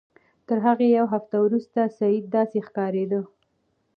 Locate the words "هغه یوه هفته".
0.65-1.35